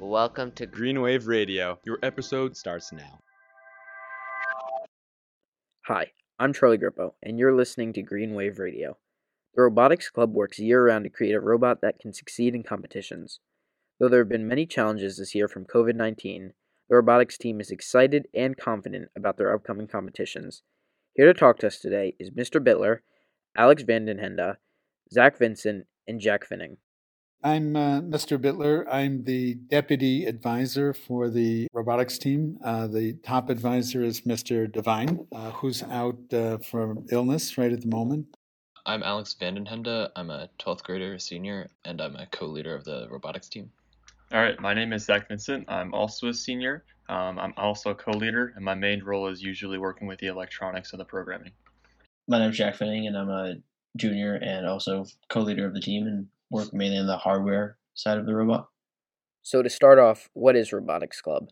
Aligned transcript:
Welcome 0.00 0.50
to 0.56 0.66
Greenwave 0.66 1.28
Radio. 1.28 1.78
Your 1.84 2.00
episode 2.02 2.56
starts 2.56 2.92
now. 2.92 3.20
Hi, 5.86 6.10
I'm 6.36 6.52
Charlie 6.52 6.78
Grippo, 6.78 7.12
and 7.22 7.38
you're 7.38 7.54
listening 7.54 7.92
to 7.92 8.02
Greenwave 8.02 8.58
Radio. 8.58 8.98
The 9.54 9.62
Robotics 9.62 10.10
Club 10.10 10.32
works 10.34 10.58
year 10.58 10.84
round 10.84 11.04
to 11.04 11.10
create 11.10 11.36
a 11.36 11.40
robot 11.40 11.80
that 11.82 12.00
can 12.00 12.12
succeed 12.12 12.56
in 12.56 12.64
competitions. 12.64 13.38
Though 14.00 14.08
there 14.08 14.18
have 14.18 14.28
been 14.28 14.48
many 14.48 14.66
challenges 14.66 15.16
this 15.16 15.32
year 15.32 15.46
from 15.46 15.64
COVID 15.64 15.94
19, 15.94 16.54
the 16.88 16.96
robotics 16.96 17.38
team 17.38 17.60
is 17.60 17.70
excited 17.70 18.26
and 18.34 18.56
confident 18.56 19.10
about 19.16 19.38
their 19.38 19.54
upcoming 19.54 19.86
competitions. 19.86 20.64
Here 21.14 21.32
to 21.32 21.38
talk 21.38 21.60
to 21.60 21.68
us 21.68 21.78
today 21.78 22.16
is 22.18 22.30
Mr. 22.30 22.60
Bittler, 22.60 22.98
Alex 23.56 23.84
Vandenhende, 23.84 24.56
Zach 25.12 25.38
Vincent, 25.38 25.86
and 26.08 26.18
Jack 26.18 26.48
Finning. 26.48 26.78
I'm 27.44 27.76
uh, 27.76 28.00
Mr. 28.00 28.38
Bittler. 28.38 28.86
I'm 28.90 29.22
the 29.22 29.56
deputy 29.68 30.24
advisor 30.24 30.94
for 30.94 31.28
the 31.28 31.68
robotics 31.74 32.16
team. 32.16 32.58
Uh, 32.64 32.86
the 32.86 33.12
top 33.22 33.50
advisor 33.50 34.02
is 34.02 34.22
Mr. 34.22 34.72
Devine, 34.72 35.26
uh, 35.30 35.50
who's 35.50 35.82
out 35.82 36.16
uh, 36.32 36.56
for 36.56 36.96
illness 37.10 37.58
right 37.58 37.70
at 37.70 37.82
the 37.82 37.88
moment. 37.88 38.34
I'm 38.86 39.02
Alex 39.02 39.36
Vandenhende. 39.38 40.08
I'm 40.16 40.30
a 40.30 40.48
12th 40.58 40.84
grader, 40.84 41.18
senior, 41.18 41.68
and 41.84 42.00
I'm 42.00 42.16
a 42.16 42.24
co 42.28 42.46
leader 42.46 42.74
of 42.74 42.84
the 42.84 43.08
robotics 43.10 43.50
team. 43.50 43.70
All 44.32 44.40
right, 44.40 44.58
my 44.58 44.72
name 44.72 44.94
is 44.94 45.04
Zach 45.04 45.28
Vincent. 45.28 45.70
I'm 45.70 45.92
also 45.92 46.28
a 46.28 46.34
senior. 46.34 46.84
Um, 47.10 47.38
I'm 47.38 47.52
also 47.58 47.90
a 47.90 47.94
co 47.94 48.12
leader, 48.12 48.54
and 48.56 48.64
my 48.64 48.74
main 48.74 49.04
role 49.04 49.28
is 49.28 49.42
usually 49.42 49.76
working 49.76 50.08
with 50.08 50.18
the 50.18 50.28
electronics 50.28 50.92
and 50.92 51.00
the 51.00 51.04
programming. 51.04 51.52
My 52.26 52.38
name 52.38 52.52
is 52.52 52.56
Jack 52.56 52.76
Finning, 52.76 53.06
and 53.06 53.18
I'm 53.18 53.28
a 53.28 53.56
junior 53.96 54.36
and 54.36 54.66
also 54.66 55.04
co 55.28 55.40
leader 55.40 55.66
of 55.66 55.74
the 55.74 55.80
team 55.80 56.06
and 56.06 56.26
work 56.50 56.72
mainly 56.72 56.98
on 56.98 57.06
the 57.06 57.16
hardware 57.16 57.76
side 57.94 58.18
of 58.18 58.26
the 58.26 58.34
robot. 58.34 58.68
So, 59.42 59.62
to 59.62 59.68
start 59.68 59.98
off, 59.98 60.30
what 60.32 60.56
is 60.56 60.72
Robotics 60.72 61.20
Club? 61.20 61.50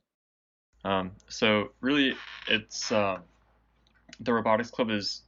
Um, 0.84 1.12
so, 1.28 1.72
really, 1.80 2.14
it's 2.48 2.90
uh, 2.90 3.18
the 4.20 4.32
Robotics 4.32 4.70
Club 4.70 4.90
is 4.90 5.22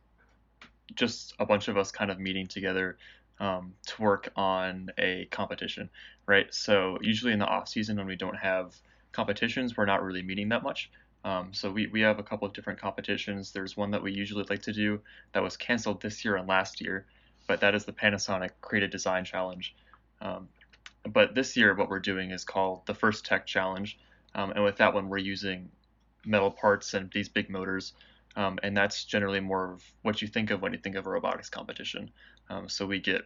just 0.94 1.34
a 1.38 1.46
bunch 1.46 1.68
of 1.68 1.76
us 1.76 1.90
kind 1.90 2.10
of 2.10 2.18
meeting 2.18 2.46
together 2.46 2.96
um, 3.40 3.74
to 3.86 4.02
work 4.02 4.30
on 4.36 4.90
a 4.98 5.26
competition, 5.30 5.90
right? 6.26 6.52
So, 6.54 6.98
usually 7.02 7.32
in 7.32 7.38
the 7.38 7.46
off 7.46 7.68
season 7.68 7.96
when 7.96 8.06
we 8.06 8.16
don't 8.16 8.36
have 8.36 8.74
competitions, 9.12 9.76
we're 9.76 9.86
not 9.86 10.02
really 10.02 10.22
meeting 10.22 10.48
that 10.50 10.62
much. 10.62 10.90
Um, 11.24 11.54
so 11.54 11.70
we, 11.70 11.86
we 11.86 12.02
have 12.02 12.18
a 12.18 12.22
couple 12.22 12.46
of 12.46 12.52
different 12.52 12.78
competitions. 12.78 13.50
There's 13.50 13.76
one 13.76 13.90
that 13.92 14.02
we 14.02 14.12
usually 14.12 14.44
like 14.50 14.60
to 14.62 14.72
do 14.72 15.00
that 15.32 15.42
was 15.42 15.56
canceled 15.56 16.02
this 16.02 16.24
year 16.24 16.36
and 16.36 16.46
last 16.46 16.80
year, 16.82 17.06
but 17.46 17.60
that 17.60 17.74
is 17.74 17.84
the 17.84 17.92
Panasonic 17.92 18.50
Creative 18.60 18.90
Design 18.90 19.24
Challenge. 19.24 19.74
Um, 20.20 20.48
but 21.06 21.34
this 21.34 21.56
year, 21.56 21.74
what 21.74 21.90
we're 21.90 22.00
doing 22.00 22.30
is 22.30 22.44
called 22.44 22.86
the 22.86 22.94
First 22.94 23.24
Tech 23.26 23.46
Challenge, 23.46 23.98
um, 24.34 24.50
and 24.52 24.64
with 24.64 24.76
that 24.76 24.94
one, 24.94 25.08
we're 25.08 25.18
using 25.18 25.70
metal 26.24 26.50
parts 26.50 26.94
and 26.94 27.10
these 27.12 27.28
big 27.28 27.50
motors, 27.50 27.92
um, 28.36 28.58
and 28.62 28.76
that's 28.76 29.04
generally 29.04 29.40
more 29.40 29.72
of 29.72 29.84
what 30.02 30.22
you 30.22 30.28
think 30.28 30.50
of 30.50 30.62
when 30.62 30.72
you 30.72 30.78
think 30.78 30.96
of 30.96 31.06
a 31.06 31.10
robotics 31.10 31.50
competition. 31.50 32.10
Um, 32.48 32.68
so 32.68 32.86
we 32.86 33.00
get 33.00 33.22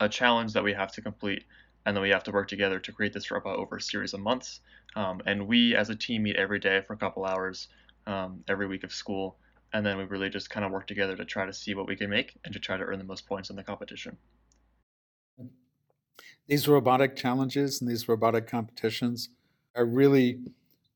a 0.00 0.08
challenge 0.08 0.52
that 0.52 0.64
we 0.64 0.74
have 0.74 0.92
to 0.92 1.00
complete, 1.00 1.44
and 1.86 1.96
then 1.96 2.02
we 2.02 2.10
have 2.10 2.24
to 2.24 2.32
work 2.32 2.48
together 2.48 2.78
to 2.78 2.92
create 2.92 3.12
this 3.12 3.30
robot 3.30 3.56
over 3.56 3.76
a 3.76 3.80
series 3.80 4.12
of 4.12 4.20
months. 4.20 4.60
Um, 4.96 5.22
and 5.26 5.46
we, 5.46 5.74
as 5.74 5.90
a 5.90 5.96
team, 5.96 6.24
meet 6.24 6.36
every 6.36 6.58
day 6.58 6.82
for 6.86 6.92
a 6.92 6.96
couple 6.96 7.24
hours 7.24 7.68
um, 8.06 8.44
every 8.48 8.66
week 8.66 8.84
of 8.84 8.92
school 8.92 9.36
and 9.74 9.84
then 9.84 9.98
we 9.98 10.04
really 10.04 10.30
just 10.30 10.48
kind 10.48 10.64
of 10.64 10.70
work 10.70 10.86
together 10.86 11.16
to 11.16 11.24
try 11.24 11.44
to 11.44 11.52
see 11.52 11.74
what 11.74 11.88
we 11.88 11.96
can 11.96 12.08
make 12.08 12.36
and 12.44 12.54
to 12.54 12.60
try 12.60 12.76
to 12.76 12.84
earn 12.84 12.96
the 12.96 13.04
most 13.04 13.26
points 13.26 13.50
in 13.50 13.56
the 13.56 13.62
competition. 13.62 14.16
These 16.46 16.68
robotic 16.68 17.16
challenges 17.16 17.80
and 17.80 17.90
these 17.90 18.08
robotic 18.08 18.46
competitions 18.46 19.30
are 19.74 19.84
really 19.84 20.38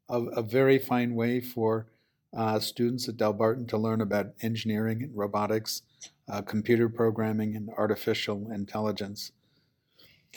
a, 0.08 0.22
a 0.22 0.42
very 0.42 0.78
fine 0.78 1.16
way 1.16 1.40
for 1.40 1.88
uh, 2.36 2.60
students 2.60 3.08
at 3.08 3.16
Delbarton 3.16 3.66
to 3.68 3.76
learn 3.76 4.00
about 4.00 4.26
engineering 4.42 5.02
and 5.02 5.16
robotics, 5.16 5.82
uh, 6.30 6.42
computer 6.42 6.88
programming, 6.88 7.56
and 7.56 7.70
artificial 7.70 8.52
intelligence. 8.52 9.32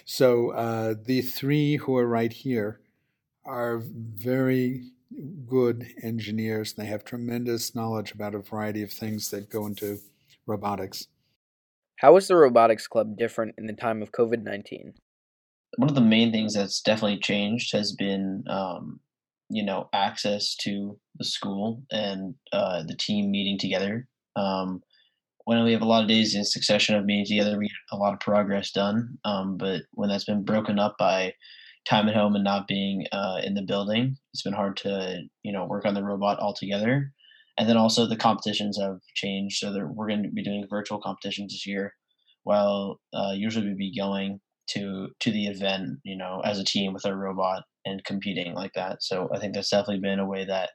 So 0.05 0.51
uh, 0.51 0.95
the 1.05 1.21
three 1.21 1.75
who 1.75 1.95
are 1.97 2.07
right 2.07 2.33
here 2.33 2.79
are 3.45 3.83
very 3.85 4.93
good 5.47 5.87
engineers. 6.03 6.73
They 6.73 6.85
have 6.85 7.03
tremendous 7.03 7.75
knowledge 7.75 8.13
about 8.13 8.35
a 8.35 8.39
variety 8.39 8.83
of 8.83 8.91
things 8.91 9.29
that 9.31 9.49
go 9.49 9.65
into 9.65 9.99
robotics. 10.45 11.07
How 11.97 12.15
is 12.17 12.27
the 12.27 12.35
Robotics 12.35 12.87
Club 12.87 13.15
different 13.17 13.55
in 13.57 13.67
the 13.67 13.73
time 13.73 14.01
of 14.01 14.11
COVID 14.11 14.43
19? 14.43 14.93
One 15.77 15.89
of 15.89 15.95
the 15.95 16.01
main 16.01 16.31
things 16.31 16.55
that's 16.55 16.81
definitely 16.81 17.19
changed 17.19 17.71
has 17.73 17.93
been, 17.93 18.43
um, 18.47 18.99
you 19.49 19.63
know, 19.63 19.87
access 19.93 20.55
to 20.61 20.97
the 21.17 21.23
school 21.23 21.83
and 21.91 22.33
uh, 22.51 22.83
the 22.83 22.95
team 22.95 23.29
meeting 23.31 23.57
together. 23.59 24.07
Um, 24.35 24.81
when 25.45 25.63
we 25.63 25.71
have 25.73 25.81
a 25.81 25.85
lot 25.85 26.01
of 26.01 26.09
days 26.09 26.35
in 26.35 26.43
succession 26.43 26.95
of 26.95 27.05
meeting 27.05 27.25
together, 27.25 27.57
we 27.57 27.65
get 27.67 27.75
a 27.91 27.97
lot 27.97 28.13
of 28.13 28.19
progress 28.19 28.71
done. 28.71 29.17
Um, 29.23 29.57
but 29.57 29.83
when 29.91 30.09
that's 30.09 30.25
been 30.25 30.43
broken 30.43 30.79
up 30.79 30.97
by 30.97 31.33
time 31.89 32.07
at 32.07 32.15
home 32.15 32.35
and 32.35 32.43
not 32.43 32.67
being 32.67 33.05
uh, 33.11 33.41
in 33.43 33.53
the 33.53 33.61
building, 33.61 34.17
it's 34.33 34.43
been 34.43 34.53
hard 34.53 34.77
to 34.77 35.21
you 35.43 35.51
know 35.51 35.65
work 35.65 35.85
on 35.85 35.93
the 35.93 36.03
robot 36.03 36.39
altogether. 36.39 37.11
And 37.57 37.67
then 37.67 37.77
also 37.77 38.07
the 38.07 38.15
competitions 38.15 38.79
have 38.79 38.99
changed, 39.13 39.57
so 39.57 39.73
that 39.73 39.85
we're 39.85 40.07
going 40.07 40.23
to 40.23 40.29
be 40.29 40.43
doing 40.43 40.65
virtual 40.69 41.01
competitions 41.01 41.53
this 41.53 41.67
year, 41.67 41.93
while 42.43 42.99
uh, 43.13 43.33
usually 43.35 43.67
we'd 43.67 43.77
be 43.77 43.95
going 43.97 44.39
to 44.67 45.09
to 45.19 45.31
the 45.31 45.47
event, 45.47 45.99
you 46.03 46.17
know, 46.17 46.41
as 46.45 46.59
a 46.59 46.63
team 46.63 46.93
with 46.93 47.05
our 47.05 47.15
robot 47.15 47.63
and 47.85 48.03
competing 48.05 48.53
like 48.53 48.73
that. 48.73 49.03
So 49.03 49.29
I 49.33 49.39
think 49.39 49.53
that's 49.53 49.69
definitely 49.69 49.99
been 49.99 50.19
a 50.19 50.27
way 50.27 50.45
that 50.45 50.69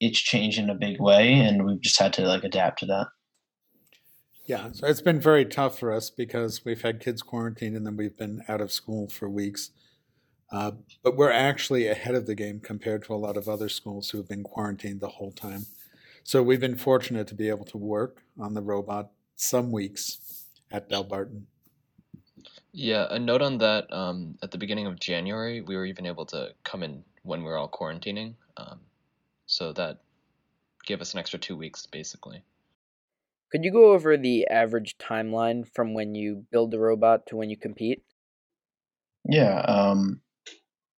it's 0.00 0.18
changed 0.18 0.58
in 0.58 0.70
a 0.70 0.74
big 0.74 1.00
way, 1.00 1.34
and 1.34 1.64
we've 1.64 1.80
just 1.80 1.98
had 1.98 2.12
to 2.14 2.22
like 2.22 2.44
adapt 2.44 2.80
to 2.80 2.86
that. 2.86 3.06
Yeah, 4.46 4.68
so 4.70 4.86
it's 4.86 5.00
been 5.00 5.20
very 5.20 5.44
tough 5.44 5.76
for 5.76 5.92
us 5.92 6.08
because 6.08 6.64
we've 6.64 6.82
had 6.82 7.00
kids 7.00 7.20
quarantined 7.20 7.76
and 7.76 7.84
then 7.84 7.96
we've 7.96 8.16
been 8.16 8.42
out 8.48 8.60
of 8.60 8.70
school 8.70 9.08
for 9.08 9.28
weeks. 9.28 9.72
Uh, 10.50 10.72
but 11.02 11.16
we're 11.16 11.30
actually 11.30 11.88
ahead 11.88 12.14
of 12.14 12.26
the 12.26 12.34
game 12.34 12.60
compared 12.60 13.02
to 13.04 13.14
a 13.14 13.16
lot 13.16 13.36
of 13.36 13.48
other 13.48 13.68
schools 13.68 14.10
who 14.10 14.18
have 14.18 14.28
been 14.28 14.44
quarantined 14.44 15.00
the 15.00 15.08
whole 15.08 15.32
time. 15.32 15.66
So 16.22 16.42
we've 16.42 16.60
been 16.60 16.76
fortunate 16.76 17.26
to 17.28 17.34
be 17.34 17.48
able 17.48 17.64
to 17.66 17.78
work 17.78 18.22
on 18.38 18.54
the 18.54 18.62
robot 18.62 19.10
some 19.34 19.70
weeks 19.70 20.44
at 20.70 20.88
Delbarton. 20.88 21.42
Yeah, 22.72 23.06
a 23.10 23.18
note 23.18 23.42
on 23.42 23.58
that. 23.58 23.92
Um, 23.92 24.36
at 24.42 24.50
the 24.50 24.58
beginning 24.58 24.86
of 24.86 25.00
January, 25.00 25.60
we 25.60 25.76
were 25.76 25.86
even 25.86 26.06
able 26.06 26.26
to 26.26 26.52
come 26.64 26.82
in 26.82 27.02
when 27.22 27.40
we 27.40 27.46
were 27.46 27.56
all 27.56 27.68
quarantining. 27.68 28.34
Um, 28.56 28.80
so 29.46 29.72
that 29.72 29.98
gave 30.84 31.00
us 31.00 31.12
an 31.14 31.20
extra 31.20 31.38
two 31.38 31.56
weeks, 31.56 31.86
basically. 31.86 32.42
Could 33.50 33.64
you 33.64 33.72
go 33.72 33.92
over 33.92 34.16
the 34.16 34.46
average 34.48 34.98
timeline 34.98 35.66
from 35.74 35.94
when 35.94 36.14
you 36.14 36.44
build 36.50 36.70
the 36.70 36.78
robot 36.78 37.26
to 37.26 37.36
when 37.36 37.48
you 37.48 37.56
compete? 37.56 38.02
Yeah. 39.24 39.60
Um, 39.60 40.20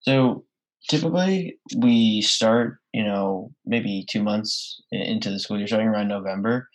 so 0.01 0.45
typically 0.89 1.59
we 1.77 2.23
start, 2.23 2.79
you 2.93 3.05
know, 3.05 3.51
maybe 3.65 4.05
two 4.09 4.23
months 4.23 4.81
into 4.91 5.31
the 5.31 5.39
school 5.39 5.59
year, 5.59 5.67
starting 5.67 5.89
around 5.89 6.09
November. 6.09 6.69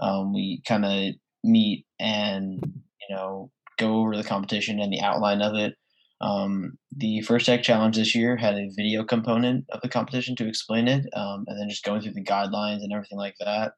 Um, 0.00 0.32
we 0.32 0.62
kind 0.66 0.84
of 0.84 1.14
meet 1.44 1.86
and, 1.98 2.60
you 2.64 3.14
know, 3.14 3.50
go 3.78 4.00
over 4.00 4.16
the 4.16 4.24
competition 4.24 4.80
and 4.80 4.92
the 4.92 5.00
outline 5.00 5.42
of 5.42 5.54
it. 5.54 5.74
Um, 6.22 6.72
the 6.94 7.22
first 7.22 7.46
tech 7.46 7.62
challenge 7.62 7.96
this 7.96 8.14
year 8.14 8.36
had 8.36 8.54
a 8.54 8.70
video 8.76 9.04
component 9.04 9.64
of 9.70 9.80
the 9.80 9.88
competition 9.88 10.36
to 10.36 10.48
explain 10.48 10.86
it, 10.86 11.06
um, 11.14 11.44
and 11.46 11.58
then 11.58 11.68
just 11.68 11.84
going 11.84 12.02
through 12.02 12.12
the 12.12 12.24
guidelines 12.24 12.82
and 12.82 12.92
everything 12.92 13.16
like 13.16 13.36
that. 13.40 13.72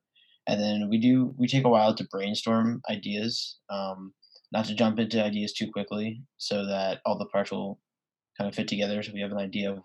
And 0.48 0.60
then 0.60 0.88
we 0.90 0.98
do 0.98 1.32
we 1.38 1.46
take 1.46 1.64
a 1.64 1.68
while 1.68 1.94
to 1.94 2.08
brainstorm 2.10 2.82
ideas, 2.90 3.58
um, 3.70 4.12
not 4.52 4.64
to 4.66 4.74
jump 4.74 4.98
into 4.98 5.22
ideas 5.22 5.52
too 5.52 5.70
quickly, 5.70 6.20
so 6.36 6.66
that 6.66 7.00
all 7.06 7.16
the 7.16 7.26
parts 7.26 7.52
will 7.52 7.78
kind 8.42 8.48
of 8.50 8.56
fit 8.56 8.68
together 8.68 9.02
so 9.02 9.12
we 9.12 9.20
have 9.20 9.30
an 9.30 9.38
idea 9.38 9.70
of 9.70 9.78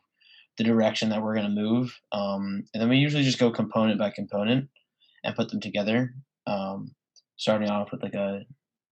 the 0.58 0.64
direction 0.64 1.10
that 1.10 1.22
we're 1.22 1.36
going 1.36 1.56
to 1.56 1.62
move. 1.62 1.96
Um, 2.12 2.64
and 2.74 2.82
then 2.82 2.90
we 2.90 2.98
usually 2.98 3.24
just 3.24 3.38
go 3.38 3.52
component 3.52 4.00
by 4.00 4.10
component 4.10 4.70
and 5.24 5.36
put 5.36 5.50
them 5.50 5.60
together, 5.60 6.16
um, 6.48 6.96
starting 7.36 7.70
off 7.70 7.92
with 7.92 8.02
like 8.02 8.16
a 8.16 8.42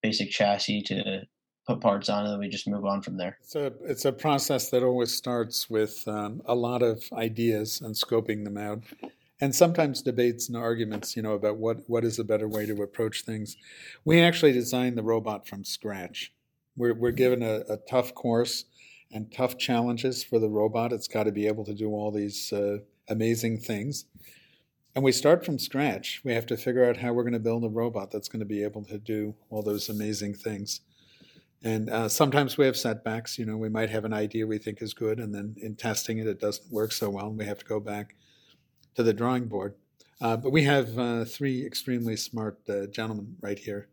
basic 0.04 0.30
chassis 0.30 0.84
to 0.84 1.22
put 1.66 1.82
parts 1.82 2.10
on, 2.10 2.26
and 2.26 2.34
then 2.34 2.40
we 2.40 2.48
just 2.48 2.68
move 2.68 2.86
on 2.86 3.02
from 3.02 3.18
there. 3.18 3.38
It's 3.42 3.56
a, 3.56 3.74
it's 3.86 4.06
a 4.06 4.12
process 4.12 4.70
that 4.70 4.84
always 4.84 5.12
starts 5.12 5.68
with 5.68 6.08
um, 6.08 6.44
a 6.46 6.54
lot 6.54 6.84
of 6.84 7.04
ideas 7.14 7.82
and 7.82 7.96
scoping 7.96 8.44
them 8.44 8.58
out. 8.58 8.84
And 9.42 9.54
sometimes 9.56 10.04
debates 10.04 10.48
and 10.48 10.56
arguments, 10.56 11.16
you 11.16 11.24
know, 11.24 11.34
about 11.34 11.58
what, 11.58 11.80
what 11.88 12.06
is 12.06 12.20
a 12.20 12.24
better 12.24 12.48
way 12.48 12.68
to 12.68 12.84
approach 12.84 13.24
things. 13.24 13.58
We 14.06 14.22
actually 14.22 14.52
designed 14.52 14.96
the 14.96 15.04
robot 15.04 15.48
from 15.48 15.66
scratch. 15.66 16.32
We're, 16.78 16.94
we're 16.94 17.12
given 17.12 17.42
a, 17.42 17.64
a 17.68 17.78
tough 17.78 18.14
course 18.14 18.66
and 19.16 19.32
tough 19.32 19.58
challenges 19.58 20.24
for 20.24 20.40
the 20.40 20.50
robot. 20.50 20.92
It's 20.92 21.08
got 21.08 21.24
to 21.24 21.32
be 21.32 21.48
able 21.48 21.64
to 21.66 21.74
do 21.74 21.90
all 21.90 22.12
these 22.12 22.52
uh, 22.52 22.80
amazing 23.08 23.60
things. 23.60 24.06
And 24.94 25.04
we 25.04 25.14
start 25.14 25.46
from 25.46 25.58
scratch. 25.58 26.22
We 26.26 26.34
have 26.34 26.46
to 26.48 26.58
figure 26.58 26.88
out 26.88 26.98
how 26.98 27.14
we're 27.14 27.24
going 27.24 27.34
to 27.34 27.40
build 27.40 27.64
a 27.64 27.70
robot 27.70 28.12
that's 28.12 28.28
going 28.28 28.42
to 28.42 28.46
be 28.46 28.62
able 28.62 28.84
to 28.84 28.98
do 28.98 29.34
all 29.50 29.64
those 29.64 29.88
amazing 29.88 30.34
things. 30.36 30.82
And 31.64 31.90
uh, 31.90 32.10
sometimes 32.10 32.58
we 32.58 32.66
have 32.66 32.76
setbacks. 32.76 33.40
You 33.40 33.46
know, 33.46 33.56
we 33.56 33.70
might 33.70 33.90
have 33.90 34.04
an 34.04 34.14
idea 34.14 34.46
we 34.46 34.58
think 34.58 34.82
is 34.82 34.94
good, 34.94 35.20
and 35.20 35.34
then 35.34 35.56
in 35.58 35.76
testing 35.76 36.18
it, 36.18 36.28
it 36.28 36.40
doesn't 36.40 36.72
work 36.72 36.92
so 36.92 37.10
well, 37.10 37.28
and 37.28 37.38
we 37.38 37.46
have 37.46 37.60
to 37.60 37.66
go 37.66 37.80
back 37.80 38.16
to 38.96 39.04
the 39.04 39.14
drawing 39.14 39.46
board. 39.46 39.76
Uh, 40.22 40.38
but 40.38 40.52
we 40.52 40.64
have 40.64 41.00
uh, 41.00 41.26
three 41.26 41.66
extremely 41.66 42.16
smart 42.18 42.60
uh, 42.70 42.86
gentlemen 42.88 43.38
right 43.42 43.60
here. 43.60 43.88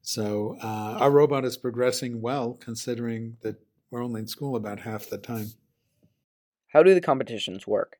So 0.00 0.56
uh, 0.62 0.96
our 1.00 1.10
robot 1.10 1.44
is 1.44 1.56
progressing 1.56 2.20
well, 2.20 2.54
considering 2.54 3.36
that 3.42 3.60
we're 3.92 4.02
only 4.02 4.22
in 4.22 4.26
school 4.26 4.56
about 4.56 4.80
half 4.80 5.08
the 5.10 5.18
time. 5.18 5.50
How 6.68 6.82
do 6.82 6.94
the 6.94 7.00
competitions 7.00 7.66
work? 7.66 7.98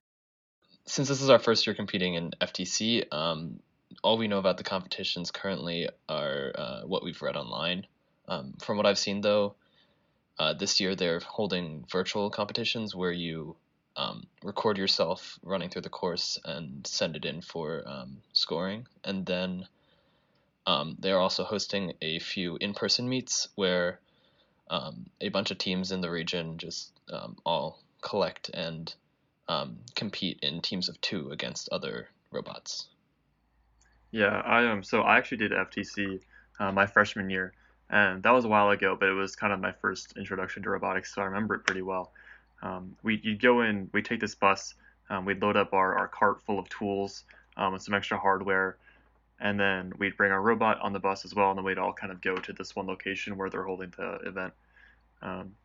Since 0.87 1.09
this 1.09 1.21
is 1.21 1.29
our 1.29 1.39
first 1.39 1.67
year 1.67 1.75
competing 1.75 2.15
in 2.15 2.31
FTC, 2.41 3.05
um, 3.13 3.61
all 4.03 4.17
we 4.17 4.27
know 4.27 4.39
about 4.39 4.57
the 4.57 4.65
competitions 4.65 5.31
currently 5.31 5.89
are 6.09 6.53
uh, 6.55 6.81
what 6.83 7.05
we've 7.05 7.21
read 7.21 7.37
online. 7.37 7.87
Um, 8.27 8.55
from 8.63 8.79
what 8.79 8.87
I've 8.87 8.99
seen, 8.99 9.21
though, 9.21 9.55
uh, 10.39 10.55
this 10.55 10.81
year 10.81 10.97
they're 10.97 11.21
holding 11.21 11.85
virtual 11.91 12.31
competitions 12.31 12.97
where 12.97 13.13
you 13.13 13.55
um, 13.95 14.27
record 14.43 14.79
yourself 14.79 15.39
running 15.43 15.69
through 15.69 15.83
the 15.83 15.91
course 15.91 16.39
and 16.43 16.87
send 16.87 17.17
it 17.17 17.27
in 17.27 17.43
for 17.43 17.83
um, 17.87 18.17
scoring. 18.33 18.87
And 19.05 19.27
then 19.27 19.67
um, 20.67 20.97
they're 20.99 21.21
also 21.21 21.45
hosting 21.45 21.93
a 22.01 22.19
few 22.19 22.57
in 22.57 22.73
person 22.73 23.07
meets 23.07 23.49
where 23.57 24.01
um, 24.71 25.07
a 25.21 25.29
bunch 25.29 25.51
of 25.51 25.59
teams 25.59 25.93
in 25.93 26.01
the 26.01 26.11
region 26.11 26.59
just 26.59 26.93
um, 27.13 27.37
all 27.45 27.81
collect 28.01 28.51
and 28.55 28.95
compete 29.95 30.39
in 30.43 30.61
teams 30.61 30.89
of 30.89 31.01
two 31.01 31.31
against 31.31 31.69
other 31.71 32.09
robots. 32.31 32.89
Yeah, 34.11 34.41
I 34.45 34.67
um 34.67 34.83
so 34.83 35.03
I 35.03 35.19
actually 35.19 35.39
did 35.39 35.53
FTC 35.53 36.21
uh, 36.61 36.73
my 36.73 36.87
freshman 36.87 37.31
year, 37.31 37.53
and 37.91 38.23
that 38.23 38.31
was 38.31 38.45
a 38.45 38.49
while 38.49 38.71
ago, 38.71 38.97
but 38.99 39.09
it 39.09 39.15
was 39.15 39.37
kind 39.37 39.53
of 39.53 39.61
my 39.61 39.73
first 39.73 40.17
introduction 40.17 40.63
to 40.63 40.71
robotics, 40.71 41.15
so 41.15 41.23
I 41.23 41.27
remember 41.27 41.55
it 41.55 41.65
pretty 41.67 41.83
well. 41.83 42.13
Um, 42.63 42.97
we 43.03 43.21
you 43.23 43.37
go 43.37 43.63
in, 43.63 43.91
we 43.93 44.03
take 44.03 44.21
this 44.21 44.35
bus, 44.35 44.75
um, 45.11 45.25
we'd 45.25 45.43
load 45.43 45.57
up 45.57 45.73
our, 45.73 45.99
our 45.99 46.09
cart 46.09 46.43
full 46.43 46.59
of 46.59 46.69
tools 46.69 47.25
um, 47.57 47.75
and 47.75 47.83
some 47.83 47.95
extra 47.95 48.19
hardware, 48.19 48.77
and 49.43 49.59
then 49.59 49.93
we'd 49.99 50.17
bring 50.17 50.31
our 50.31 50.41
robot 50.41 50.81
on 50.81 50.93
the 50.93 51.01
bus 51.01 51.25
as 51.25 51.35
well, 51.35 51.51
and 51.51 51.59
then 51.59 51.65
we'd 51.65 51.77
all 51.77 51.93
kind 51.93 52.13
of 52.13 52.21
go 52.21 52.37
to 52.37 52.53
this 52.53 52.77
one 52.77 52.87
location 52.87 53.37
where 53.37 53.51
they're 53.51 53.65
holding 53.65 53.93
the 53.97 54.15
event. 54.25 54.53
Um, 55.21 55.57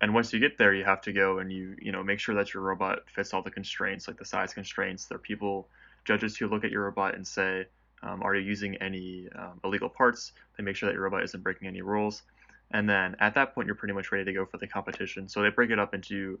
and 0.00 0.12
once 0.12 0.32
you 0.32 0.40
get 0.40 0.58
there, 0.58 0.74
you 0.74 0.84
have 0.84 1.00
to 1.02 1.12
go 1.12 1.38
and 1.38 1.50
you 1.50 1.76
you 1.80 1.92
know 1.92 2.02
make 2.02 2.18
sure 2.18 2.34
that 2.34 2.52
your 2.52 2.64
robot 2.64 3.08
fits 3.14 3.32
all 3.32 3.42
the 3.42 3.50
constraints, 3.50 4.08
like 4.08 4.18
the 4.18 4.24
size 4.24 4.52
constraints. 4.52 5.06
There 5.06 5.16
are 5.16 5.20
people, 5.20 5.68
judges 6.04 6.36
who 6.36 6.48
look 6.48 6.64
at 6.64 6.72
your 6.72 6.84
robot 6.84 7.14
and 7.14 7.26
say, 7.26 7.66
um, 8.02 8.22
are 8.24 8.34
you 8.34 8.44
using 8.44 8.76
any 8.76 9.28
um, 9.36 9.60
illegal 9.62 9.88
parts? 9.88 10.32
They 10.58 10.64
make 10.64 10.74
sure 10.74 10.88
that 10.88 10.94
your 10.94 11.04
robot 11.04 11.22
isn't 11.22 11.42
breaking 11.42 11.68
any 11.68 11.82
rules. 11.82 12.24
And 12.72 12.90
then 12.90 13.14
at 13.20 13.34
that 13.34 13.54
point, 13.54 13.66
you're 13.66 13.76
pretty 13.76 13.94
much 13.94 14.10
ready 14.10 14.24
to 14.24 14.32
go 14.32 14.44
for 14.44 14.58
the 14.58 14.66
competition. 14.66 15.28
So 15.28 15.42
they 15.42 15.50
break 15.50 15.70
it 15.70 15.78
up 15.78 15.94
into 15.94 16.40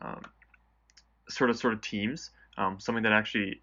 um, 0.00 0.22
sort 1.28 1.50
of 1.50 1.58
sort 1.58 1.74
of 1.74 1.82
teams. 1.82 2.30
Um, 2.56 2.80
something 2.80 3.02
that 3.02 3.12
actually 3.12 3.60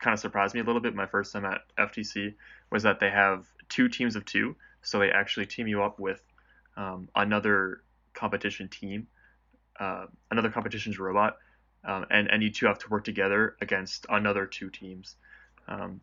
kind 0.00 0.14
of 0.14 0.20
surprised 0.20 0.54
me 0.54 0.60
a 0.60 0.64
little 0.64 0.80
bit 0.80 0.94
my 0.94 1.06
first 1.06 1.32
time 1.32 1.44
at 1.44 1.62
FTC 1.78 2.34
was 2.70 2.82
that 2.82 3.00
they 3.00 3.10
have 3.10 3.46
two 3.68 3.88
teams 3.88 4.16
of 4.16 4.24
two. 4.24 4.56
So 4.82 4.98
they 4.98 5.10
actually 5.10 5.46
team 5.46 5.66
you 5.66 5.82
up 5.82 5.98
with 5.98 6.22
um, 6.76 7.08
another 7.14 7.82
competition 8.14 8.68
team, 8.68 9.06
uh, 9.78 10.06
another 10.30 10.50
competition's 10.50 10.98
robot, 10.98 11.36
um, 11.84 12.06
and 12.10 12.28
and 12.30 12.42
you 12.42 12.50
two 12.50 12.66
have 12.66 12.78
to 12.78 12.88
work 12.88 13.04
together 13.04 13.56
against 13.60 14.06
another 14.08 14.46
two 14.46 14.70
teams. 14.70 15.16
Um, 15.68 16.00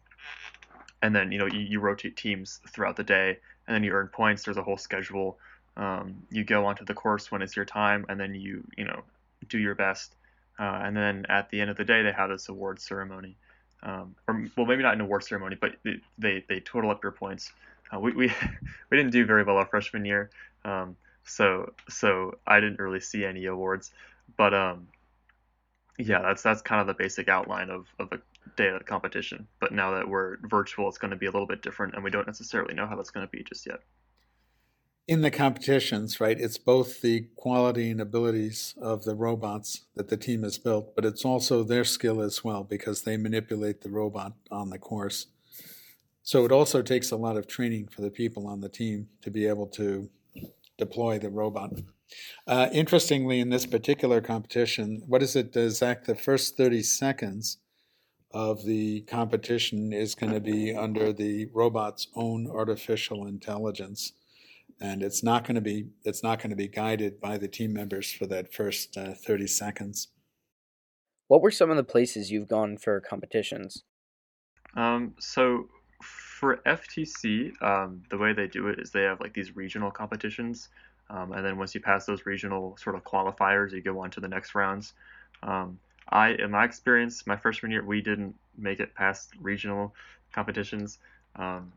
and 1.01 1.15
then 1.15 1.31
you 1.31 1.39
know 1.39 1.47
you, 1.47 1.59
you, 1.59 1.79
rotate 1.79 2.15
teams 2.15 2.59
throughout 2.69 2.95
the 2.95 3.03
day, 3.03 3.38
and 3.67 3.75
then 3.75 3.83
you 3.83 3.91
earn 3.91 4.07
points. 4.07 4.44
There's 4.44 4.57
a 4.57 4.63
whole 4.63 4.77
schedule. 4.77 5.38
Um, 5.75 6.23
you 6.31 6.44
go 6.44 6.65
onto 6.65 6.85
the 6.85 6.94
course 6.94 7.31
when 7.31 7.41
it's 7.41 7.55
your 7.55 7.65
time, 7.65 8.05
and 8.09 8.19
then 8.19 8.33
you 8.35 8.63
you 8.77 8.85
know 8.85 9.01
do 9.47 9.57
your 9.57 9.75
best. 9.75 10.15
Uh, 10.59 10.81
and 10.83 10.97
then 10.97 11.25
at 11.29 11.49
the 11.49 11.61
end 11.61 11.69
of 11.69 11.77
the 11.77 11.85
day, 11.85 12.01
they 12.01 12.11
have 12.11 12.29
this 12.29 12.49
award 12.49 12.81
ceremony, 12.81 13.38
um, 13.83 14.15
or 14.27 14.47
well, 14.56 14.65
maybe 14.65 14.83
not 14.83 14.94
an 14.94 15.01
award 15.01 15.24
ceremony, 15.24 15.57
but 15.59 15.75
they 15.83 16.00
they, 16.18 16.44
they 16.47 16.59
total 16.59 16.91
up 16.91 17.03
your 17.03 17.12
points. 17.12 17.51
Uh, 17.94 18.00
we, 18.00 18.12
we 18.12 18.27
we 18.89 18.97
didn't 18.97 19.12
do 19.12 19.25
very 19.25 19.44
well 19.44 19.57
our 19.57 19.65
freshman 19.65 20.06
year, 20.06 20.29
um, 20.65 20.95
so 21.24 21.74
so 21.89 22.38
I 22.45 22.59
didn't 22.59 22.79
really 22.79 23.00
see 23.00 23.25
any 23.25 23.45
awards, 23.45 23.91
but 24.35 24.53
um, 24.53 24.88
yeah, 25.97 26.21
that's 26.21 26.41
that's 26.41 26.62
kind 26.62 26.81
of 26.81 26.88
the 26.88 26.94
basic 26.94 27.27
outline 27.27 27.69
of, 27.69 27.88
of 28.00 28.12
a 28.12 28.19
day 28.56 28.69
at 28.69 28.85
competition. 28.85 29.47
But 29.59 29.74
now 29.74 29.91
that 29.91 30.07
we're 30.07 30.38
virtual, 30.44 30.88
it's 30.89 30.97
going 30.97 31.12
to 31.12 31.18
be 31.18 31.25
a 31.25 31.31
little 31.31 31.47
bit 31.47 31.62
different, 31.62 31.95
and 31.95 32.03
we 32.03 32.12
don't 32.12 32.27
necessarily 32.27 32.73
know 32.73 32.88
how 32.88 32.95
that's 32.95 33.12
going 33.12 33.25
to 33.25 33.31
be 33.31 33.44
just 33.44 33.65
yet. 33.65 33.80
In 35.07 35.21
the 35.21 35.31
competitions, 35.31 36.19
right, 36.19 36.38
it's 36.38 36.57
both 36.57 37.00
the 37.00 37.27
quality 37.38 37.92
and 37.92 38.01
abilities 38.01 38.75
of 38.81 39.06
the 39.06 39.15
robots 39.15 39.86
that 39.95 40.09
the 40.09 40.18
team 40.18 40.44
has 40.44 40.57
built, 40.57 40.94
but 40.98 41.06
it's 41.06 41.24
also 41.24 41.63
their 41.63 41.86
skill 41.86 42.21
as 42.21 42.44
well 42.44 42.65
because 42.65 43.04
they 43.04 43.15
manipulate 43.15 43.80
the 43.80 43.89
robot 43.89 44.33
on 44.51 44.69
the 44.69 44.77
course. 44.77 45.27
So 46.24 46.44
it 46.44 46.51
also 46.51 46.81
takes 46.81 47.09
a 47.09 47.15
lot 47.15 47.38
of 47.38 47.48
training 47.48 47.88
for 47.88 48.01
the 48.01 48.12
people 48.12 48.48
on 48.48 48.59
the 48.59 48.68
team 48.68 49.07
to 49.21 49.31
be 49.31 49.48
able 49.48 49.68
to 49.68 50.09
deploy 50.77 51.19
the 51.19 51.30
robot. 51.30 51.71
Uh, 52.45 52.68
interestingly, 52.74 53.39
in 53.39 53.50
this 53.50 53.65
particular 53.65 54.19
competition, 54.19 55.04
what 55.07 55.24
is 55.24 55.38
it, 55.38 55.56
Zach? 55.69 56.04
The 56.04 56.15
first 56.15 56.57
30 56.57 56.83
seconds 56.83 57.59
of 58.31 58.65
the 58.65 59.01
competition 59.01 59.94
is 59.94 60.15
going 60.15 60.33
to 60.33 60.42
be 60.42 60.75
under 60.75 61.13
the 61.13 61.45
robot's 61.54 62.07
own 62.13 62.50
artificial 62.51 63.25
intelligence. 63.25 64.12
And 64.79 65.01
it's 65.01 65.24
not 65.24 65.44
going 65.44 65.56
to 65.56 65.62
be 65.62 65.88
it's 66.03 66.21
not 66.21 66.39
going 66.39 66.51
to 66.51 66.56
be 66.56 66.68
guided 66.68 67.19
by 67.19 67.38
the 67.38 67.47
team 67.47 67.74
members 67.74 68.12
for 68.12 68.27
that 68.27 68.53
first 68.53 68.95
uh, 68.95 69.13
30 69.13 69.47
seconds. 69.47 70.09
What 71.27 71.41
were 71.41 71.51
some 71.51 71.71
of 71.71 71.77
the 71.77 71.83
places 71.83 72.31
you've 72.31 72.47
gone 72.47 72.77
for 72.77 73.01
competitions? 73.01 73.83
Um, 74.75 75.15
so 75.19 75.68
for 76.01 76.57
FTC, 76.65 77.51
um, 77.62 78.03
the 78.09 78.18
way 78.18 78.33
they 78.33 78.47
do 78.47 78.68
it 78.68 78.79
is 78.79 78.91
they 78.91 79.03
have 79.03 79.19
like 79.19 79.33
these 79.33 79.56
regional 79.56 79.89
competitions 79.89 80.69
um, 81.09 81.31
and 81.31 81.45
then 81.45 81.57
once 81.57 81.73
you 81.73 81.81
pass 81.81 82.06
those 82.06 82.25
regional 82.25 82.75
sort 82.77 82.95
of 82.95 83.03
qualifiers, 83.03 83.71
you 83.71 83.81
go 83.81 84.00
on 84.00 84.12
to 84.12 84.19
the 84.19 84.27
next 84.27 84.56
rounds. 84.56 84.94
Um, 85.44 85.80
I, 86.09 86.31
in 86.31 86.51
my 86.51 86.65
experience, 86.65 87.25
my 87.25 87.35
freshman 87.35 87.71
year, 87.71 87.83
we 87.83 88.01
didn't 88.01 88.35
make 88.57 88.80
it 88.80 88.94
past 88.95 89.31
regional 89.39 89.94
competitions. 90.33 91.00
Um, 91.35 91.71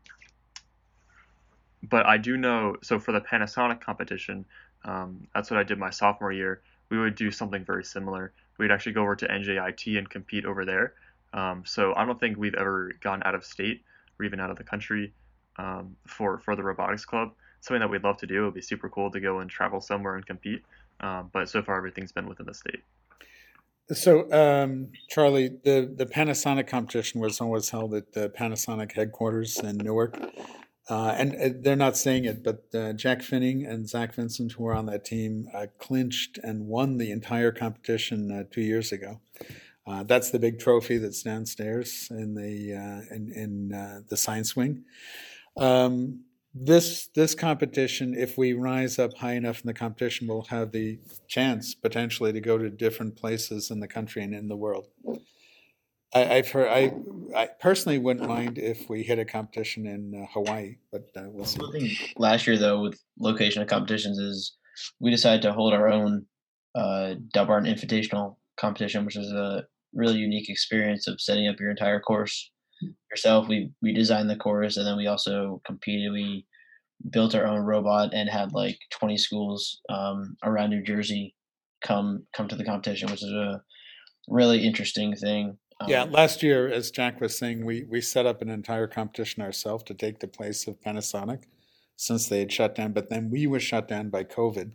but 1.83 2.05
I 2.05 2.17
do 2.17 2.37
know, 2.37 2.75
so 2.81 2.99
for 2.99 3.11
the 3.11 3.21
Panasonic 3.21 3.81
competition, 3.81 4.45
um, 4.85 5.27
that's 5.33 5.49
what 5.51 5.59
I 5.59 5.63
did 5.63 5.77
my 5.77 5.89
sophomore 5.89 6.31
year. 6.31 6.61
We 6.89 6.99
would 6.99 7.15
do 7.15 7.31
something 7.31 7.63
very 7.63 7.83
similar. 7.83 8.33
We'd 8.57 8.71
actually 8.71 8.93
go 8.93 9.03
over 9.03 9.15
to 9.15 9.27
NJIT 9.27 9.97
and 9.97 10.09
compete 10.09 10.45
over 10.45 10.65
there. 10.65 10.93
Um, 11.33 11.63
so 11.65 11.93
I 11.95 12.05
don't 12.05 12.19
think 12.19 12.37
we've 12.37 12.55
ever 12.55 12.91
gone 13.01 13.21
out 13.25 13.35
of 13.35 13.45
state 13.45 13.83
or 14.19 14.25
even 14.25 14.39
out 14.39 14.51
of 14.51 14.57
the 14.57 14.63
country 14.63 15.13
um, 15.57 15.95
for 16.05 16.39
for 16.39 16.55
the 16.55 16.63
robotics 16.63 17.05
club 17.05 17.31
something 17.61 17.79
that 17.79 17.89
we'd 17.89 18.03
love 18.03 18.17
to 18.17 18.27
do. 18.27 18.41
It 18.41 18.45
would 18.45 18.53
be 18.55 18.61
super 18.61 18.89
cool 18.89 19.09
to 19.11 19.19
go 19.19 19.39
and 19.39 19.49
travel 19.49 19.79
somewhere 19.79 20.15
and 20.15 20.25
compete. 20.25 20.63
Um, 20.99 21.29
but 21.31 21.49
so 21.49 21.63
far, 21.63 21.77
everything's 21.77 22.11
been 22.11 22.27
within 22.27 22.45
the 22.45 22.53
state. 22.53 22.81
So, 23.93 24.31
um, 24.31 24.89
Charlie, 25.09 25.49
the, 25.63 25.91
the 25.95 26.05
Panasonic 26.05 26.67
competition 26.67 27.21
was 27.21 27.41
always 27.41 27.69
held 27.69 27.93
at 27.93 28.13
the 28.13 28.29
Panasonic 28.29 28.93
headquarters 28.93 29.59
in 29.59 29.77
Newark. 29.77 30.17
Uh, 30.91 31.15
and 31.17 31.35
uh, 31.35 31.57
they're 31.61 31.77
not 31.77 31.95
saying 31.95 32.25
it, 32.25 32.43
but 32.43 32.65
uh, 32.75 32.91
Jack 32.91 33.19
Finning 33.19 33.65
and 33.65 33.87
Zach 33.87 34.13
Vincent, 34.13 34.51
who 34.51 34.63
were 34.63 34.73
on 34.73 34.87
that 34.87 35.05
team, 35.05 35.47
uh, 35.53 35.67
clinched 35.79 36.37
and 36.43 36.67
won 36.67 36.97
the 36.97 37.11
entire 37.11 37.53
competition 37.53 38.29
uh, 38.29 38.43
two 38.51 38.59
years 38.59 38.91
ago. 38.91 39.21
Uh, 39.87 40.03
that's 40.03 40.31
the 40.31 40.37
big 40.37 40.59
trophy 40.59 40.97
that's 40.97 41.23
downstairs 41.23 42.09
in 42.11 42.35
the 42.35 42.71
in, 43.09 43.31
in 43.33 44.03
the 44.09 44.17
science 44.17 44.53
wing. 44.53 44.83
Um, 45.55 46.25
this 46.53 47.07
this 47.15 47.35
competition, 47.35 48.13
if 48.13 48.37
we 48.37 48.51
rise 48.51 48.99
up 48.99 49.13
high 49.13 49.35
enough 49.35 49.61
in 49.61 49.67
the 49.67 49.73
competition, 49.73 50.27
we'll 50.27 50.43
have 50.43 50.73
the 50.73 50.99
chance 51.29 51.73
potentially 51.73 52.33
to 52.33 52.41
go 52.41 52.57
to 52.57 52.69
different 52.69 53.15
places 53.15 53.71
in 53.71 53.79
the 53.79 53.87
country 53.87 54.23
and 54.23 54.35
in 54.35 54.49
the 54.49 54.57
world. 54.57 54.87
I, 56.13 56.19
have 56.19 56.49
heard. 56.49 56.67
I, 56.67 56.93
I 57.35 57.49
personally 57.59 57.97
wouldn't 57.97 58.27
mind 58.27 58.57
if 58.57 58.89
we 58.89 59.03
hit 59.03 59.19
a 59.19 59.25
competition 59.25 59.85
in 59.85 60.21
uh, 60.21 60.25
Hawaii, 60.33 60.75
but 60.91 61.09
uh, 61.15 61.23
we'll 61.27 61.45
see. 61.45 61.97
last 62.17 62.47
year, 62.47 62.57
though, 62.57 62.81
with 62.81 63.01
location 63.17 63.61
of 63.61 63.69
competitions, 63.69 64.17
is 64.17 64.57
we 64.99 65.09
decided 65.09 65.41
to 65.43 65.53
hold 65.53 65.73
our 65.73 65.87
own 65.87 66.25
uh, 66.75 67.15
Delbarton 67.33 67.67
Invitational 67.67 68.35
competition, 68.57 69.05
which 69.05 69.15
is 69.15 69.31
a 69.31 69.65
really 69.93 70.17
unique 70.17 70.49
experience 70.49 71.07
of 71.07 71.21
setting 71.21 71.47
up 71.47 71.59
your 71.59 71.69
entire 71.69 71.99
course 71.99 72.51
yourself. 73.09 73.47
We 73.47 73.71
we 73.81 73.93
designed 73.93 74.29
the 74.29 74.35
course, 74.35 74.77
and 74.77 74.85
then 74.85 74.97
we 74.97 75.07
also 75.07 75.61
competed. 75.65 76.11
We 76.11 76.45
built 77.09 77.35
our 77.35 77.45
own 77.45 77.61
robot 77.61 78.13
and 78.13 78.29
had 78.29 78.53
like 78.53 78.77
20 78.91 79.17
schools 79.17 79.79
um, 79.89 80.35
around 80.43 80.69
New 80.69 80.83
Jersey 80.83 81.35
come 81.83 82.25
come 82.33 82.47
to 82.47 82.55
the 82.55 82.65
competition, 82.65 83.09
which 83.09 83.23
is 83.23 83.31
a 83.31 83.61
really 84.27 84.63
interesting 84.63 85.15
thing. 85.15 85.57
Um, 85.81 85.89
yeah, 85.89 86.03
last 86.03 86.43
year, 86.43 86.67
as 86.67 86.91
Jack 86.91 87.19
was 87.19 87.37
saying, 87.37 87.65
we 87.65 87.83
we 87.83 88.01
set 88.01 88.25
up 88.27 88.41
an 88.41 88.49
entire 88.49 88.87
competition 88.87 89.41
ourselves 89.41 89.83
to 89.85 89.93
take 89.95 90.19
the 90.19 90.27
place 90.27 90.67
of 90.67 90.79
Panasonic. 90.79 91.43
since 91.95 92.27
they 92.27 92.39
had 92.39 92.51
shut 92.51 92.73
down, 92.73 92.93
but 92.93 93.09
then 93.09 93.29
we 93.29 93.45
were 93.45 93.59
shut 93.59 93.87
down 93.87 94.09
by 94.09 94.23
COVID. 94.23 94.71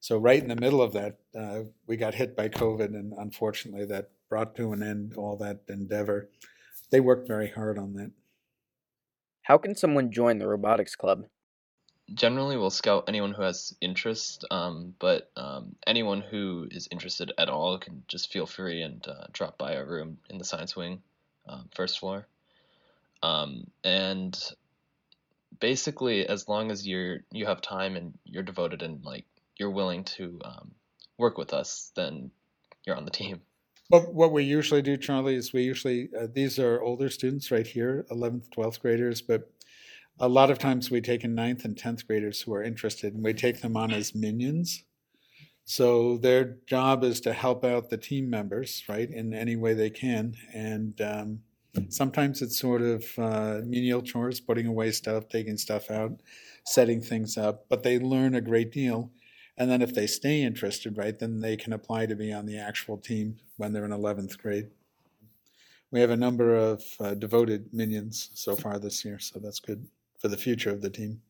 So 0.00 0.18
right 0.18 0.42
in 0.42 0.48
the 0.48 0.56
middle 0.56 0.82
of 0.82 0.92
that, 0.92 1.18
uh, 1.38 1.60
we 1.86 1.96
got 1.96 2.14
hit 2.14 2.36
by 2.36 2.50
COVID, 2.50 2.88
and 2.88 3.14
unfortunately, 3.16 3.86
that 3.86 4.10
brought 4.28 4.54
to 4.56 4.72
an 4.72 4.82
end 4.82 5.14
all 5.16 5.36
that 5.38 5.60
endeavor. 5.68 6.28
They 6.90 7.00
worked 7.00 7.26
very 7.26 7.48
hard 7.48 7.78
on 7.78 7.94
that. 7.94 8.10
How 9.42 9.56
can 9.58 9.74
someone 9.74 10.12
join 10.12 10.38
the 10.38 10.46
robotics 10.46 10.94
club? 10.94 11.24
Generally, 12.14 12.56
we'll 12.56 12.70
scout 12.70 13.04
anyone 13.08 13.32
who 13.32 13.42
has 13.42 13.74
interest, 13.80 14.44
um, 14.50 14.94
but 14.98 15.30
um, 15.36 15.76
anyone 15.86 16.20
who 16.20 16.66
is 16.70 16.88
interested 16.90 17.32
at 17.38 17.48
all 17.48 17.78
can 17.78 18.02
just 18.08 18.32
feel 18.32 18.46
free 18.46 18.82
and 18.82 19.06
uh, 19.06 19.26
drop 19.32 19.56
by 19.56 19.76
our 19.76 19.84
room 19.84 20.18
in 20.28 20.38
the 20.38 20.44
science 20.44 20.76
wing, 20.76 21.02
um, 21.48 21.68
first 21.74 21.98
floor. 21.98 22.26
Um, 23.22 23.68
and 23.84 24.38
basically, 25.60 26.26
as 26.26 26.48
long 26.48 26.70
as 26.70 26.86
you're 26.86 27.20
you 27.30 27.46
have 27.46 27.62
time 27.62 27.96
and 27.96 28.18
you're 28.24 28.42
devoted 28.42 28.82
and 28.82 29.04
like 29.04 29.24
you're 29.58 29.70
willing 29.70 30.04
to 30.04 30.40
um, 30.44 30.72
work 31.18 31.38
with 31.38 31.54
us, 31.54 31.92
then 31.94 32.30
you're 32.84 32.96
on 32.96 33.04
the 33.04 33.10
team. 33.10 33.40
What, 33.88 34.14
what 34.14 34.32
we 34.32 34.44
usually 34.44 34.82
do, 34.82 34.96
Charlie, 34.96 35.36
is 35.36 35.52
we 35.52 35.62
usually, 35.62 36.08
uh, 36.18 36.26
these 36.32 36.58
are 36.58 36.80
older 36.80 37.10
students 37.10 37.50
right 37.50 37.66
here, 37.66 38.06
11th, 38.10 38.48
12th 38.48 38.80
graders, 38.80 39.20
but 39.20 39.50
a 40.22 40.28
lot 40.28 40.50
of 40.52 40.58
times 40.58 40.88
we 40.88 41.00
take 41.00 41.24
in 41.24 41.34
9th 41.34 41.64
and 41.64 41.76
10th 41.76 42.06
graders 42.06 42.40
who 42.40 42.54
are 42.54 42.62
interested 42.62 43.12
and 43.12 43.24
we 43.24 43.34
take 43.34 43.60
them 43.60 43.76
on 43.76 43.90
as 43.90 44.14
minions. 44.14 44.84
So 45.64 46.16
their 46.16 46.58
job 46.66 47.02
is 47.02 47.20
to 47.22 47.32
help 47.32 47.64
out 47.64 47.90
the 47.90 47.96
team 47.96 48.30
members, 48.30 48.84
right, 48.88 49.10
in 49.10 49.34
any 49.34 49.56
way 49.56 49.74
they 49.74 49.90
can. 49.90 50.36
And 50.54 51.00
um, 51.00 51.40
sometimes 51.88 52.40
it's 52.40 52.56
sort 52.56 52.82
of 52.82 53.04
uh, 53.18 53.60
menial 53.64 54.00
chores, 54.00 54.38
putting 54.38 54.68
away 54.68 54.92
stuff, 54.92 55.28
taking 55.28 55.56
stuff 55.56 55.90
out, 55.90 56.20
setting 56.64 57.00
things 57.00 57.36
up, 57.36 57.66
but 57.68 57.82
they 57.82 57.98
learn 57.98 58.36
a 58.36 58.40
great 58.40 58.70
deal 58.70 59.10
and 59.58 59.70
then 59.70 59.82
if 59.82 59.92
they 59.92 60.06
stay 60.06 60.42
interested, 60.42 60.96
right, 60.96 61.18
then 61.18 61.40
they 61.40 61.58
can 61.58 61.74
apply 61.74 62.06
to 62.06 62.16
be 62.16 62.32
on 62.32 62.46
the 62.46 62.58
actual 62.58 62.96
team 62.96 63.36
when 63.58 63.72
they're 63.72 63.84
in 63.84 63.90
11th 63.90 64.38
grade. 64.38 64.70
We 65.90 66.00
have 66.00 66.08
a 66.08 66.16
number 66.16 66.56
of 66.56 66.82
uh, 66.98 67.14
devoted 67.14 67.68
minions 67.70 68.30
so 68.32 68.56
far 68.56 68.78
this 68.78 69.04
year, 69.04 69.18
so 69.18 69.38
that's 69.38 69.60
good 69.60 69.86
for 70.22 70.28
the 70.28 70.36
future 70.36 70.70
of 70.70 70.80
the 70.80 70.88
team. 70.88 71.20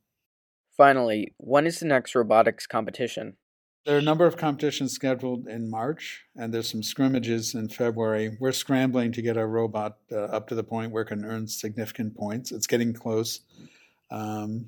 Finally, 0.76 1.34
when 1.38 1.66
is 1.66 1.80
the 1.80 1.86
next 1.86 2.14
robotics 2.14 2.66
competition? 2.66 3.36
There 3.84 3.96
are 3.96 3.98
a 3.98 4.02
number 4.02 4.26
of 4.26 4.36
competitions 4.36 4.92
scheduled 4.92 5.48
in 5.48 5.68
March, 5.68 6.24
and 6.36 6.54
there's 6.54 6.70
some 6.70 6.84
scrimmages 6.84 7.54
in 7.54 7.68
February. 7.68 8.36
We're 8.38 8.52
scrambling 8.52 9.10
to 9.12 9.22
get 9.22 9.36
our 9.36 9.48
robot 9.48 9.96
uh, 10.12 10.20
up 10.24 10.46
to 10.48 10.54
the 10.54 10.62
point 10.62 10.92
where 10.92 11.02
it 11.02 11.06
can 11.06 11.24
earn 11.24 11.48
significant 11.48 12.16
points. 12.16 12.52
It's 12.52 12.68
getting 12.68 12.92
close. 12.92 13.40
Um, 14.10 14.66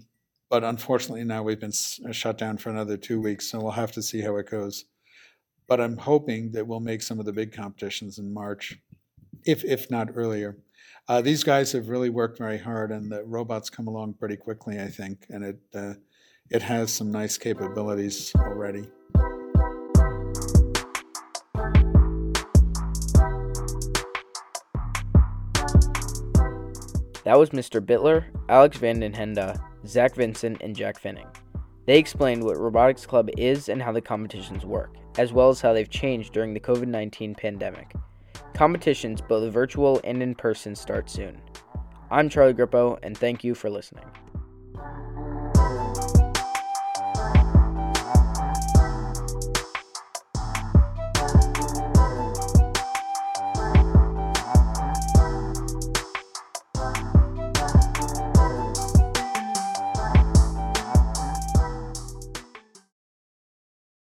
but 0.51 0.65
unfortunately, 0.65 1.23
now 1.23 1.45
we've 1.45 1.61
been 1.61 1.73
uh, 2.09 2.13
shut 2.13 2.39
down 2.39 2.57
for 2.59 2.71
another 2.71 2.97
two 2.97 3.21
weeks, 3.21 3.47
so 3.47 3.61
we'll 3.61 3.73
have 3.73 3.93
to 3.93 4.03
see 4.03 4.21
how 4.21 4.37
it 4.37 4.51
goes. 4.51 4.87
But 5.69 5.81
I'm 5.81 5.97
hoping 5.97 6.51
that 6.53 6.67
we'll 6.67 6.81
make 6.81 7.03
some 7.03 7.21
of 7.21 7.27
the 7.27 7.33
big 7.33 7.53
competitions 7.53 8.19
in 8.19 8.35
March, 8.35 8.79
if 9.45 9.65
if 9.65 9.91
not 9.91 10.09
earlier. 10.15 10.57
Uh, 11.07 11.21
these 11.21 11.45
guys 11.45 11.73
have 11.73 11.91
really 11.91 12.09
worked 12.09 12.39
very 12.39 12.57
hard, 12.57 12.91
and 12.91 13.13
the 13.13 13.23
robots 13.25 13.69
come 13.69 13.87
along 13.87 14.15
pretty 14.15 14.37
quickly, 14.37 14.81
I 14.81 14.89
think, 14.89 15.27
and 15.29 15.45
it 15.45 15.59
uh, 15.75 15.95
it 16.49 16.63
has 16.63 16.91
some 16.91 17.11
nice 17.11 17.37
capabilities 17.37 18.33
already. 18.37 18.89
That 27.25 27.39
was 27.39 27.51
Mr. 27.51 27.85
Bitler, 27.85 28.25
Alex 28.49 28.79
Vanden 28.79 29.13
Hende, 29.13 29.59
Zach 29.87 30.15
Vincent, 30.15 30.63
and 30.63 30.75
Jack 30.75 30.99
Finning. 30.99 31.29
They 31.87 31.99
explained 31.99 32.43
what 32.43 32.59
Robotics 32.59 33.05
Club 33.05 33.29
is 33.37 33.69
and 33.69 33.83
how 33.83 33.93
the 33.93 34.01
competitions 34.01 34.65
work, 34.65 34.95
as 35.19 35.35
well 35.35 35.51
as 35.51 35.61
how 35.61 35.75
they've 35.75 35.89
changed 35.89 36.33
during 36.33 36.55
the 36.55 36.61
COVID 36.61 36.89
19 36.89 37.35
pandemic. 37.35 37.93
Competitions, 38.55 39.21
both 39.21 39.53
virtual 39.53 40.01
and 40.05 40.23
in 40.23 40.33
person, 40.33 40.77
start 40.77 41.11
soon. 41.11 41.41
I'm 42.09 42.29
Charlie 42.29 42.55
Grippo, 42.55 43.01
and 43.03 43.19
thank 43.19 43.43
you 43.43 43.53
for 43.53 43.69
listening. 43.69 44.05